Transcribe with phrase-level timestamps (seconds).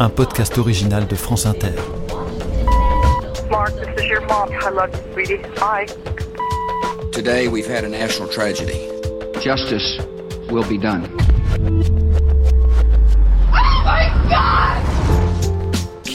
[0.00, 1.74] Un podcast original de France Inter.
[3.50, 4.48] Mark, this is your mom.
[4.52, 5.42] I love you, sweetie.
[5.58, 5.86] Bye.
[7.10, 8.78] Today we've had a national tragedy.
[9.40, 9.98] Justice
[10.52, 11.02] will be done.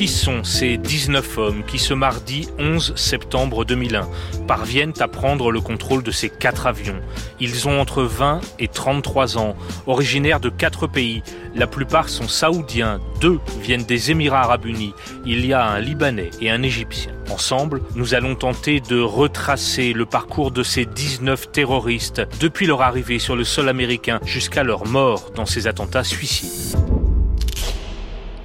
[0.04, 4.10] Qui sont ces 19 hommes qui, ce mardi 11 septembre 2001,
[4.50, 7.00] parviennent à prendre le contrôle de ces quatre avions?
[7.40, 9.56] Ils ont entre 20 et 33 ans,
[9.88, 11.24] originaires de quatre pays.
[11.56, 14.94] La plupart sont saoudiens, deux viennent des Émirats arabes unis.
[15.26, 17.14] Il y a un Libanais et un Égyptien.
[17.32, 23.20] Ensemble, nous allons tenter de retracer le parcours de ces 19 terroristes depuis leur arrivée
[23.20, 26.78] sur le sol américain jusqu'à leur mort dans ces attentats suicides.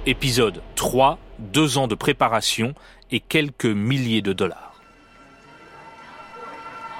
[0.05, 2.73] Épisode 3 deux ans de préparation
[3.11, 4.73] et quelques milliers de dollars.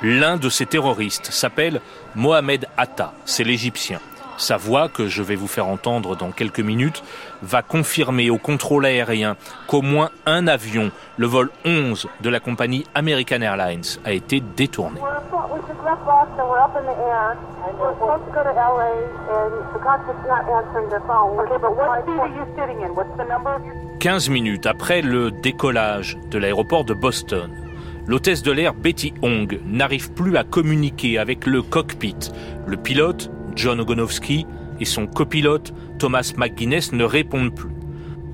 [0.02, 1.82] L'un de ces terroristes s'appelle
[2.16, 4.00] Mohamed Atta, c'est l'Égyptien.
[4.38, 7.04] Sa voix, que je vais vous faire entendre dans quelques minutes,
[7.42, 9.36] va confirmer au contrôle aérien
[9.68, 15.02] qu'au moins un avion, le vol 11 de la compagnie American Airlines, a été détourné.
[24.00, 27.52] 15 minutes après le décollage de l'aéroport de Boston,
[28.08, 32.16] l'hôtesse de l'air Betty Hong n'arrive plus à communiquer avec le cockpit.
[32.66, 34.46] Le pilote, John Ogonowski,
[34.80, 37.74] et son copilote, Thomas McGuinness, ne répondent plus.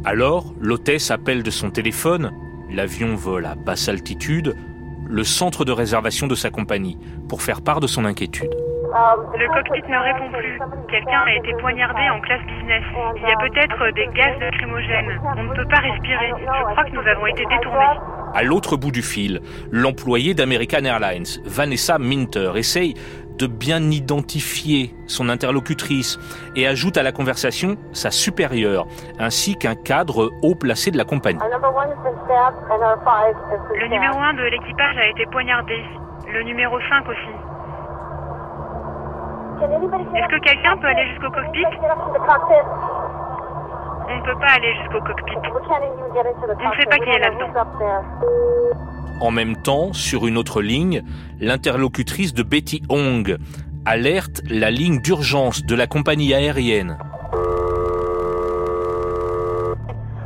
[0.04, 2.32] Alors, l'hôtesse appelle de son téléphone,
[2.72, 4.56] l'avion vole à basse altitude,
[5.08, 8.56] le centre de réservation de sa compagnie, pour faire part de son inquiétude.
[8.96, 10.58] Le cockpit ne répond plus.
[10.90, 12.82] Quelqu'un a été poignardé en classe business.
[13.18, 15.20] Il y a peut-être des gaz lacrymogènes.
[15.38, 16.32] On ne peut pas respirer.
[16.40, 18.00] Je crois que nous avons été détournés.
[18.34, 19.42] À l'autre bout du fil,
[19.72, 22.94] l'employé d'American Airlines, Vanessa Minter, essaye
[23.38, 26.18] de bien identifier son interlocutrice
[26.56, 28.88] et ajoute à la conversation sa supérieure,
[29.20, 31.40] ainsi qu'un cadre haut placé de la compagnie.
[31.40, 31.50] Le
[33.88, 35.84] numéro 1 de l'équipage a été poignardé.
[36.32, 37.35] Le numéro 5 aussi.
[39.66, 41.66] Est-ce que quelqu'un peut aller jusqu'au cockpit
[44.08, 45.36] On ne peut pas aller jusqu'au cockpit.
[45.38, 47.52] On ne sait pas qui est là-dedans.
[49.22, 51.04] En même temps, sur une autre ligne,
[51.40, 53.38] l'interlocutrice de Betty Hong
[53.86, 56.98] alerte la ligne d'urgence de la compagnie aérienne.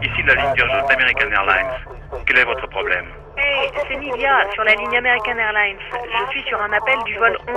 [0.01, 2.25] Ici la ligne d'urgence d'American Airlines.
[2.25, 3.05] Quel est votre problème?
[3.39, 5.77] Hey, c'est Nivia, sur la ligne American Airlines.
[5.91, 7.55] Je suis sur un appel du vol 11.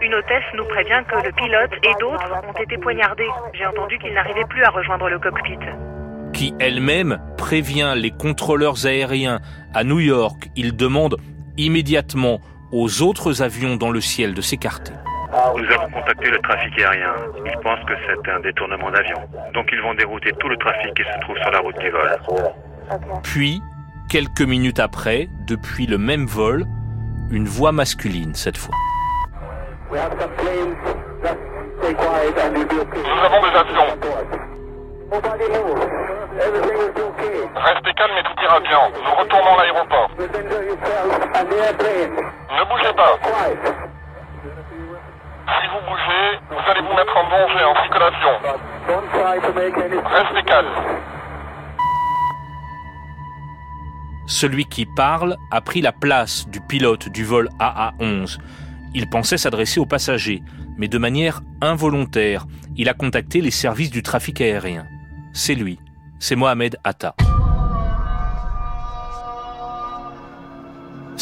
[0.00, 3.28] Une hôtesse nous prévient que le pilote et d'autres ont été poignardés.
[3.54, 5.58] J'ai entendu qu'ils n'arrivaient plus à rejoindre le cockpit.
[6.32, 9.38] Qui elle-même prévient les contrôleurs aériens
[9.74, 10.48] à New York.
[10.56, 11.18] Ils demandent
[11.56, 12.40] immédiatement
[12.72, 14.92] aux autres avions dans le ciel de s'écarter.
[15.56, 17.14] Nous avons contacté le trafic aérien.
[17.46, 19.18] Ils pensent que c'est un détournement d'avion.
[19.54, 22.18] Donc ils vont dérouter tout le trafic qui se trouve sur la route du vol.
[23.22, 23.62] Puis,
[24.12, 26.66] quelques minutes après, depuis le même vol,
[27.30, 28.74] une voix masculine cette fois.
[29.90, 30.12] Nous avons
[33.40, 33.86] des avions.
[37.56, 38.80] Restez calme et tout ira bien.
[39.02, 40.10] Nous retournons à l'aéroport.
[40.18, 40.28] Ne
[42.68, 43.18] bougez pas.
[45.46, 48.34] Si vous bougez, vous allez vous mettre en danger ainsi que l'avion.
[50.04, 50.68] Restez calme.
[54.32, 58.38] Celui qui parle a pris la place du pilote du vol AA-11.
[58.94, 60.42] Il pensait s'adresser aux passagers,
[60.78, 64.86] mais de manière involontaire, il a contacté les services du trafic aérien.
[65.34, 65.78] C'est lui,
[66.18, 67.14] c'est Mohamed Atta.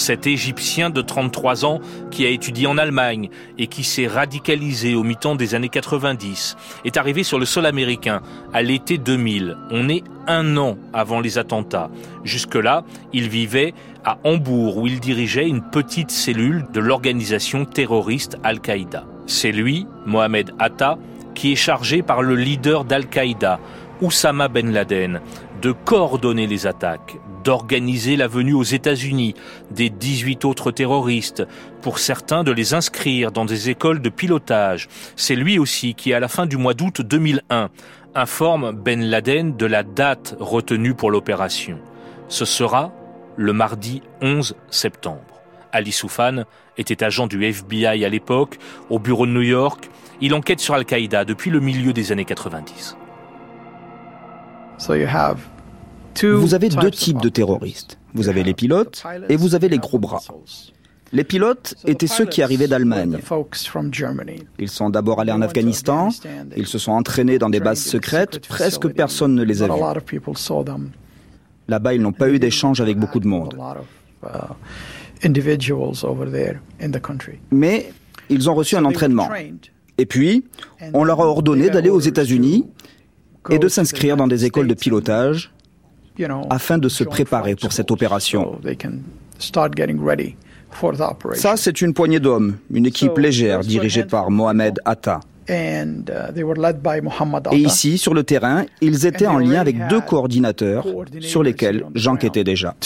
[0.01, 1.79] Cet Égyptien de 33 ans
[2.11, 6.57] qui a étudié en Allemagne et qui s'est radicalisé au mi-temps des années 90
[6.87, 8.23] est arrivé sur le sol américain
[8.55, 9.59] à l'été 2000.
[9.71, 11.91] On est un an avant les attentats.
[12.25, 12.83] Jusque-là,
[13.13, 19.05] il vivait à Hambourg où il dirigeait une petite cellule de l'organisation terroriste Al-Qaïda.
[19.27, 20.97] C'est lui, Mohamed Atta,
[21.35, 23.61] qui est chargé par le leader d'Al-Qaïda,
[24.01, 25.21] Oussama Ben Laden,
[25.61, 29.35] de coordonner les attaques, d'organiser la venue aux États-Unis
[29.71, 31.47] des 18 autres terroristes,
[31.83, 34.89] pour certains de les inscrire dans des écoles de pilotage.
[35.17, 37.71] C'est lui aussi qui, à la fin du mois d'août 2001,
[38.15, 41.79] informe Ben Laden de la date retenue pour l'opération.
[42.29, 42.93] Ce sera
[43.37, 45.41] le mardi 11 septembre.
[45.73, 46.45] Ali Soufan
[46.77, 48.59] était agent du FBI à l'époque,
[48.89, 49.89] au bureau de New York.
[50.21, 52.97] Il enquête sur Al-Qaïda depuis le milieu des années 90.
[56.23, 57.99] Vous avez deux types de terroristes.
[58.15, 60.23] Vous avez les pilotes et vous avez les gros bras.
[61.13, 63.19] Les pilotes étaient ceux qui arrivaient d'Allemagne.
[64.59, 66.11] Ils sont d'abord allés en Afghanistan,
[66.57, 69.83] ils se sont entraînés dans des bases secrètes, presque personne ne les a vus.
[71.69, 73.57] Là-bas, ils n'ont pas eu d'échange avec beaucoup de monde.
[77.51, 77.93] Mais
[78.29, 79.29] ils ont reçu un entraînement.
[79.99, 80.45] Et puis,
[80.95, 82.67] on leur a ordonné d'aller aux États-Unis
[83.51, 85.53] et de s'inscrire dans des écoles de pilotage
[86.51, 88.59] afin de se préparer pour cette opération.
[91.35, 95.21] Ça, c'est une poignée d'hommes, une équipe légère dirigée par Mohamed Atta.
[95.49, 96.05] Uh,
[97.53, 100.87] Et ici, sur le terrain, ils étaient en lien avec deux coordinateurs
[101.21, 102.77] sur lesquels j'enquêtais déjà.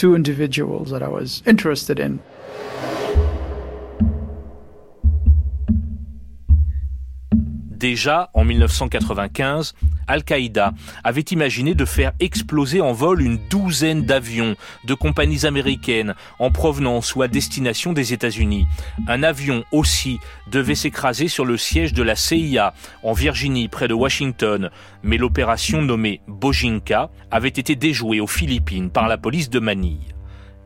[7.85, 9.75] Déjà, en 1995,
[10.07, 10.73] Al-Qaïda
[11.05, 17.15] avait imaginé de faire exploser en vol une douzaine d'avions de compagnies américaines en provenance
[17.15, 18.65] ou à destination des États-Unis.
[19.07, 20.19] Un avion aussi
[20.51, 22.73] devait s'écraser sur le siège de la CIA
[23.03, 24.71] en Virginie près de Washington,
[25.03, 30.15] mais l'opération nommée Bojinka avait été déjouée aux Philippines par la police de Manille.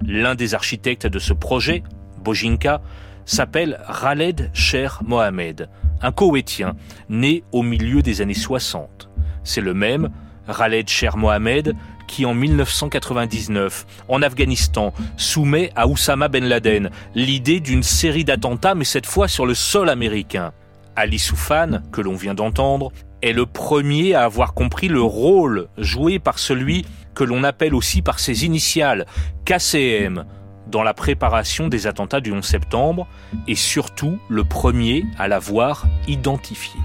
[0.06, 1.82] L'un des architectes de ce projet,
[2.23, 2.81] Bojinka,
[3.28, 5.69] s'appelle Khaled Sher Mohamed,
[6.02, 6.75] un Koweïtien
[7.08, 9.08] né au milieu des années 60.
[9.44, 10.08] C'est le même,
[10.46, 11.76] Khaled Sher Mohamed,
[12.06, 18.84] qui en 1999, en Afghanistan, soumet à Oussama Ben Laden l'idée d'une série d'attentats, mais
[18.84, 20.52] cette fois sur le sol américain.
[20.96, 22.90] Ali Soufan, que l'on vient d'entendre,
[23.20, 28.00] est le premier à avoir compris le rôle joué par celui que l'on appelle aussi
[28.00, 29.04] par ses initiales,
[29.44, 30.25] KCM,
[30.69, 33.06] dans la préparation des attentats du 11 septembre
[33.47, 36.81] et surtout le premier à l'avoir identifié.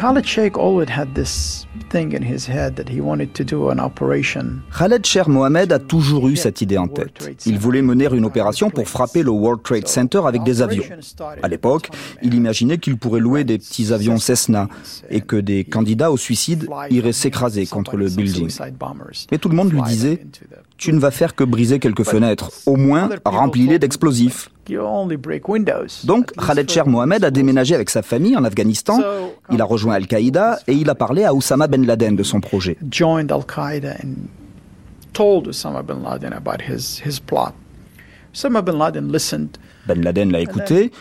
[0.00, 3.80] Khaled Sheikh always had this thing in his head that he wanted to do an
[3.80, 4.62] operation.
[4.70, 7.28] Khaled Sheikh Mohamed a toujours eu cette idée en tête.
[7.46, 10.84] Il voulait mener une opération pour frapper le World Trade Center avec des avions.
[11.42, 11.90] À l'époque,
[12.22, 14.68] il imaginait qu'il pourrait louer des petits avions Cessna
[15.10, 18.56] et que des candidats au suicide iraient s'écraser contre le building.
[19.32, 20.24] Mais tout le monde lui disait
[20.76, 22.52] tu ne vas faire que briser quelques fenêtres.
[22.66, 24.48] Au moins, remplis-les d'explosifs.
[26.04, 28.98] Donc, Khaled Sher Mohamed a déménagé avec sa famille en Afghanistan.
[29.50, 32.76] Il a rejoint Al-Qaïda et il a parlé à Oussama Ben Laden de son projet.
[39.88, 40.92] Ben Laden l'a écouté,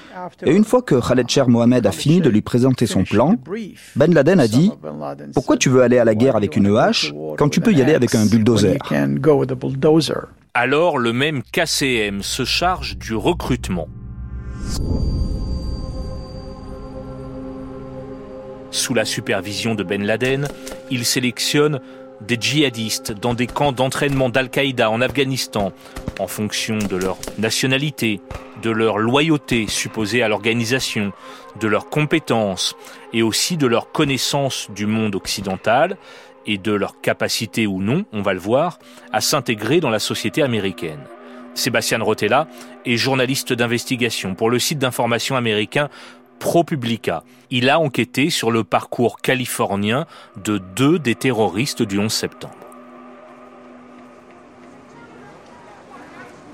[0.46, 3.36] et une fois que Khaled Sher Mohamed a fini de lui présenter son plan,
[3.98, 4.72] Ben Laden a dit
[5.34, 7.94] Pourquoi tu veux aller à la guerre avec une hache quand tu peux y aller
[7.94, 8.78] avec un bulldozer
[10.54, 13.90] Alors le même KCM se charge du recrutement.
[18.72, 20.48] Sous la supervision de Ben Laden,
[20.90, 21.82] il sélectionne
[22.22, 25.72] des djihadistes dans des camps d'entraînement d'Al-Qaïda en Afghanistan,
[26.20, 28.22] en fonction de leur nationalité,
[28.62, 31.12] de leur loyauté supposée à l'organisation,
[31.60, 32.76] de leurs compétences
[33.14, 35.98] et aussi de leur connaissance du monde occidental
[36.46, 38.80] et de leur capacité ou non, on va le voir,
[39.12, 41.04] à s'intégrer dans la société américaine.
[41.54, 42.48] Sébastien Rotella
[42.86, 45.90] est journaliste d'investigation pour le site d'information américain
[46.40, 47.24] ProPublica.
[47.52, 50.06] Il a enquêté sur le parcours californien
[50.44, 52.54] de deux des terroristes du 11 septembre.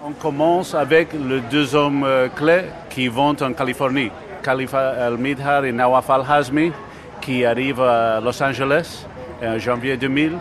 [0.05, 4.11] On commence avec les deux hommes euh, clés qui vont en Californie.
[4.43, 6.73] Khalifa al-Midhar et Nawaf al-Hazmi
[7.21, 9.05] qui arrivent à Los Angeles
[9.41, 10.33] en janvier 2000.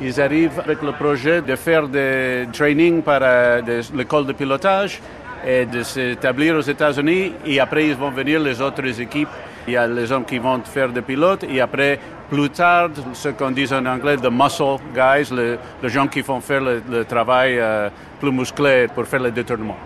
[0.00, 5.00] Ils arrivent avec le projet de faire des trainings par euh, l'école de pilotage
[5.46, 7.32] et de s'établir aux États-Unis.
[7.46, 9.28] Et après, ils vont venir les autres équipes.
[9.66, 11.44] Il y a les hommes qui vont faire des pilotes.
[11.44, 16.20] Et après, plus tard, ce qu'on dit en anglais, the muscle guys, les, gens qui
[16.20, 17.88] vont faire le, travail euh,
[18.20, 19.76] plus musclé pour faire le détournement.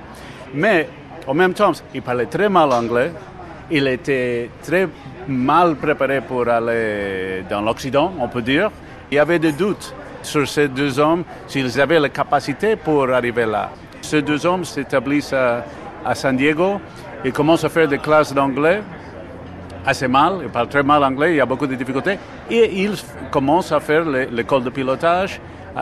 [0.54, 0.88] Mais
[1.26, 3.12] en même temps, il parlait très mal anglais.
[3.71, 4.88] Il était très
[5.28, 8.71] mal préparé pour aller dans l'Occident, on peut dire.
[9.11, 13.47] Il y avait des doutes sur ces deux hommes, s'ils avaient la capacité pour arriver
[13.47, 13.71] là.
[14.02, 15.64] Ces deux hommes s'établissent à,
[16.14, 16.80] San Diego
[17.25, 18.82] et commencent à faire des classes d'anglais
[19.87, 22.18] assez mal, ils parlent très mal anglais, il y a beaucoup de difficultés,
[22.50, 22.94] et ils
[23.30, 25.40] commencent à faire l'école de pilotage,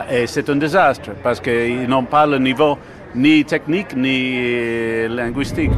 [0.09, 2.77] et c'est un désastre, parce qu'ils n'ont pas le niveau
[3.13, 5.71] ni technique ni euh, linguistique.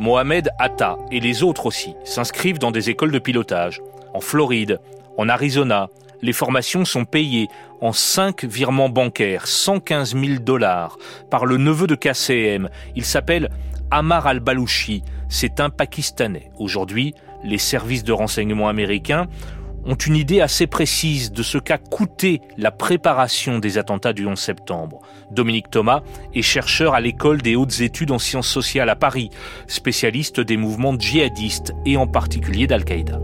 [0.00, 3.80] Mohamed Atta et les autres aussi s'inscrivent dans des écoles de pilotage,
[4.14, 4.80] en Floride,
[5.16, 5.88] en Arizona,
[6.22, 7.48] Les formations sont payées
[7.80, 10.96] en cinq virements bancaires, 115 000 dollars,
[11.30, 12.68] par le neveu de KCM.
[12.94, 13.50] Il s'appelle
[13.90, 15.02] Amar al-Balouchi.
[15.28, 16.52] C'est un Pakistanais.
[16.58, 19.26] Aujourd'hui, les services de renseignement américains
[19.84, 24.38] ont une idée assez précise de ce qu'a coûté la préparation des attentats du 11
[24.38, 25.00] septembre.
[25.32, 26.02] Dominique Thomas
[26.34, 29.30] est chercheur à l'école des hautes études en sciences sociales à Paris,
[29.66, 33.18] spécialiste des mouvements djihadistes et en particulier d'Al-Qaïda.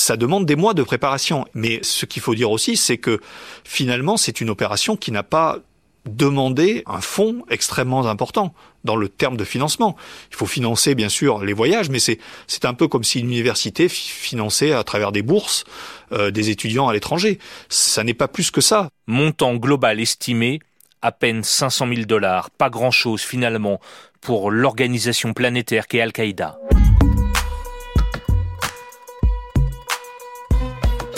[0.00, 1.44] Ça demande des mois de préparation.
[1.52, 3.20] Mais ce qu'il faut dire aussi, c'est que
[3.64, 5.58] finalement, c'est une opération qui n'a pas
[6.06, 9.96] demandé un fonds extrêmement important dans le terme de financement.
[10.30, 13.90] Il faut financer bien sûr les voyages, mais c'est un peu comme si une université
[13.90, 15.64] finançait à travers des bourses
[16.12, 17.38] euh, des étudiants à l'étranger.
[17.68, 18.88] Ça n'est pas plus que ça.
[19.06, 20.60] Montant global estimé
[21.02, 23.80] à peine 500 000 dollars, pas grand-chose finalement
[24.22, 26.58] pour l'organisation planétaire qu'est Al-Qaïda.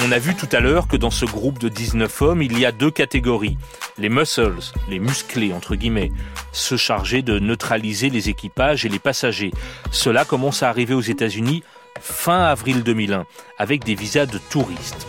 [0.04, 2.66] On a vu tout à l'heure que dans ce groupe de 19 hommes, il y
[2.66, 3.56] a deux catégories.
[3.98, 4.54] Les muscles,
[4.88, 6.10] les musclés entre guillemets,
[6.50, 9.52] se charger de neutraliser les équipages et les passagers.
[9.92, 11.62] Cela commence à arriver aux États-Unis
[12.00, 13.26] fin avril 2001
[13.58, 15.06] avec des visas de touristes.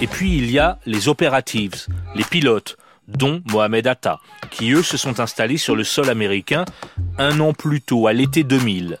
[0.00, 4.18] Et puis il y a les operatives, les pilotes, dont Mohamed Atta,
[4.50, 6.64] qui eux se sont installés sur le sol américain
[7.16, 8.98] un an plus tôt, à l'été 2000.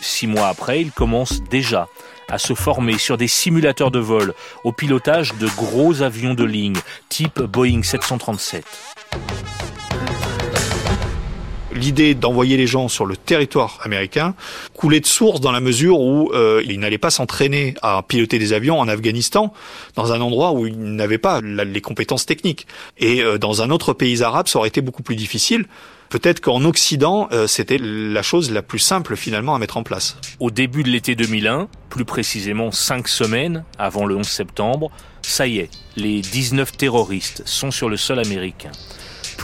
[0.00, 1.88] Six mois après, ils commencent déjà
[2.28, 6.76] à se former sur des simulateurs de vol au pilotage de gros avions de ligne
[7.08, 8.64] type Boeing 737
[11.74, 14.34] l'idée d'envoyer les gens sur le territoire américain
[14.74, 18.52] coulait de source dans la mesure où euh, ils n'allaient pas s'entraîner à piloter des
[18.52, 19.52] avions en Afghanistan,
[19.96, 22.66] dans un endroit où ils n'avaient pas les compétences techniques.
[22.98, 25.66] Et euh, dans un autre pays arabe, ça aurait été beaucoup plus difficile.
[26.10, 30.16] Peut-être qu'en Occident, euh, c'était la chose la plus simple finalement à mettre en place.
[30.38, 34.90] Au début de l'été 2001, plus précisément cinq semaines avant le 11 septembre,
[35.22, 38.70] ça y est, les 19 terroristes sont sur le sol américain.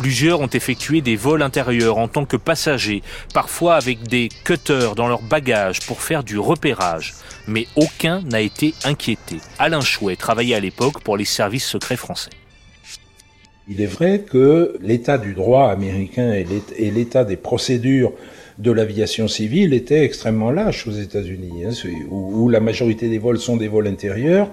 [0.00, 3.02] Plusieurs ont effectué des vols intérieurs en tant que passagers,
[3.35, 7.12] parfois avec des cutters dans leurs bagages pour faire du repérage.
[7.47, 9.37] Mais aucun n'a été inquiété.
[9.59, 12.30] Alain Chouet travaillait à l'époque pour les services secrets français.
[13.69, 18.14] Il est vrai que l'état du droit américain et l'état des procédures
[18.57, 23.59] de l'aviation civile étaient extrêmement lâches aux États-Unis, hein, où, la majorité des vols sont
[23.59, 24.49] des vols intérieurs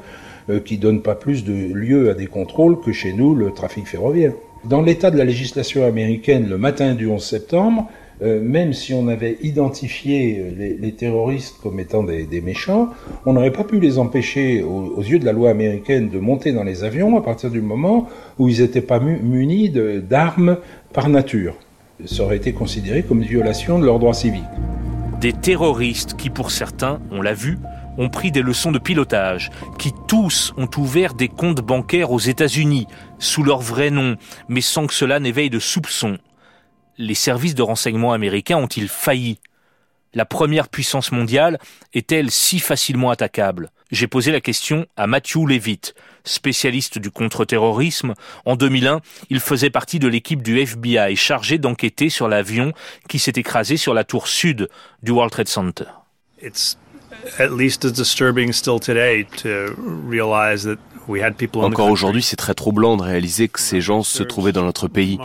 [0.50, 3.88] euh, qui donnent pas plus de lieu à des contrôles que chez nous le trafic
[3.88, 4.34] ferroviaire.
[4.66, 7.88] Dans l'état de la législation américaine, le matin du 11 septembre,
[8.24, 12.90] euh, même si on avait identifié euh, les, terroristes comme étant des, méchants,
[13.28, 16.64] on n'aurait pas pu les empêcher, aux, yeux de la loi américaine, de monter dans
[16.64, 18.10] les avions à partir du moment
[18.40, 20.58] où ils n'étaient pas munis d'armes
[20.94, 21.56] par nature.
[22.06, 24.44] Ça aurait été considéré comme une violation de leurs droits civiques.
[25.22, 27.58] Des terroristes qui, pour certains, on l'a vu,
[27.98, 32.88] ont pris des leçons de pilotage, qui tous ont ouvert des comptes bancaires aux États-Unis,
[33.20, 34.16] sous leur vrai nom,
[34.48, 36.18] mais sans que cela n'éveille de soupçons.
[36.98, 39.40] Les services de renseignement américains ont-ils failli?
[40.14, 41.60] La première puissance mondiale
[41.94, 43.72] est-elle si facilement attaquable?
[43.92, 48.16] J'ai posé la question à Matthew Levitt, spécialiste du contre-terrorisme.
[48.46, 52.74] En 2001, il faisait partie de l'équipe du FBI chargée d'enquêter sur l'avion
[53.08, 54.70] qui s'est écrasé sur la tour sud
[55.04, 55.86] du World Trade Center.
[61.66, 65.20] Encore aujourd'hui, c'est très troublant de réaliser que ces gens se trouvaient dans notre pays.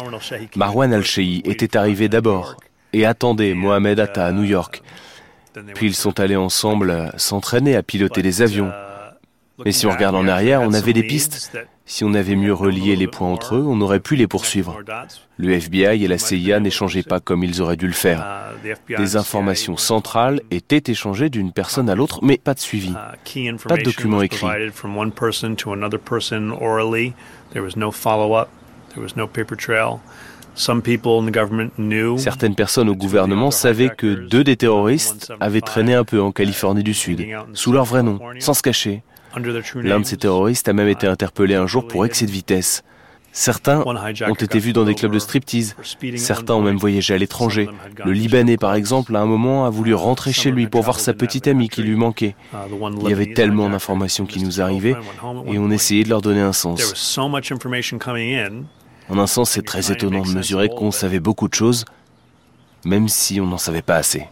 [0.57, 2.57] Marwan al-Shehi était arrivé d'abord
[2.93, 4.83] et attendait Mohamed Atta à New York.
[5.75, 8.71] Puis ils sont allés ensemble s'entraîner à piloter des avions.
[9.65, 11.53] Mais si on regarde en arrière, on avait des pistes.
[11.85, 14.79] Si on avait mieux relié les points entre eux, on aurait pu les poursuivre.
[15.37, 18.25] Le FBI et la CIA n'échangeaient pas comme ils auraient dû le faire.
[18.89, 22.93] Des informations centrales étaient échangées d'une personne à l'autre, mais pas de suivi.
[23.69, 24.47] Pas de documents écrits.
[32.19, 36.83] Certaines personnes au gouvernement savaient que deux des terroristes avaient traîné un peu en Californie
[36.83, 39.03] du Sud, sous leur vrai nom, sans se cacher.
[39.77, 42.83] L'un de ces terroristes a même été interpellé un jour pour excès de vitesse.
[43.33, 45.75] Certains ont été vus dans des clubs de striptease.
[46.17, 47.69] Certains ont même voyagé à l'étranger.
[48.05, 51.15] Le Libanais, par exemple, à un moment a voulu rentrer chez lui pour voir sa
[51.15, 52.37] petite amie qui lui manquait.
[53.03, 54.97] Il y avait tellement d'informations qui nous arrivaient
[55.47, 56.93] et on essayait de leur donner un sens.
[59.09, 61.87] En un sens, c'est très étonnant de mesurer qu'on savait beaucoup de choses,
[62.85, 64.27] même si on n'en savait pas assez.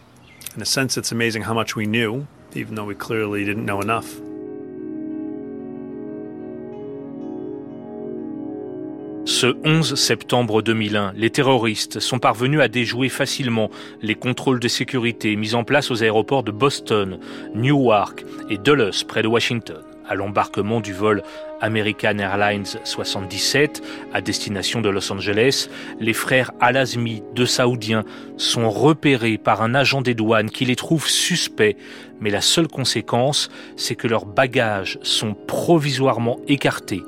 [9.25, 13.69] Ce 11 septembre 2001, les terroristes sont parvenus à déjouer facilement
[14.01, 17.19] les contrôles de sécurité mis en place aux aéroports de Boston,
[17.53, 19.83] Newark et Dulles près de Washington.
[20.09, 21.23] à l'embarquement du vol
[21.61, 25.69] American Airlines 77 à destination de Los Angeles,
[26.01, 28.03] les frères Al-Azmi, deux Saoudiens,
[28.35, 31.77] sont repérés par un agent des douanes qui les trouve suspects,
[32.19, 37.03] mais la seule conséquence, c'est que leurs bagages sont provisoirement écartés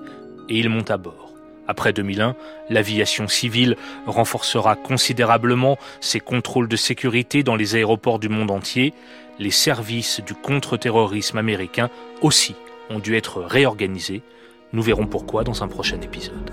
[0.47, 1.32] et ils montent à bord.
[1.67, 2.35] Après 2001,
[2.69, 8.93] l'aviation civile renforcera considérablement ses contrôles de sécurité dans les aéroports du monde entier.
[9.39, 11.89] Les services du contre-terrorisme américain
[12.21, 12.55] aussi
[12.89, 14.21] ont dû être réorganisés.
[14.73, 16.51] Nous verrons pourquoi dans un prochain épisode.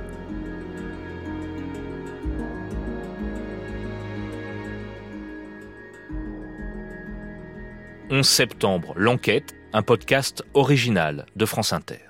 [8.12, 12.09] «11 septembre, l'enquête, un podcast original de France Inter.